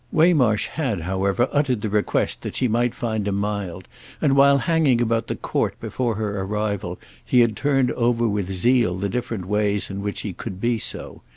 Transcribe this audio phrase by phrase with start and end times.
[0.11, 3.87] Waymarsh had, however, uttered the request that she might find him mild,
[4.19, 8.95] and while hanging about the court before her arrival he had turned over with zeal
[8.95, 11.21] the different ways in which he could be so.